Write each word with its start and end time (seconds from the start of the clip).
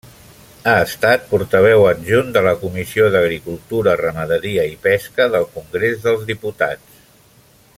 Ha 0.69 0.73
estat 0.85 1.27
portaveu 1.33 1.83
adjunt 1.89 2.31
de 2.37 2.43
la 2.47 2.53
Comissió 2.63 3.09
d'Agricultura, 3.15 3.95
Ramaderia 4.01 4.65
i 4.71 4.75
Pesca 4.87 5.29
del 5.37 5.47
Congrés 5.59 6.01
dels 6.07 6.25
Diputats. 6.33 7.05